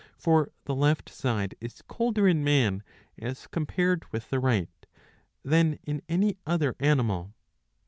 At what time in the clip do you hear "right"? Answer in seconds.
4.39-4.87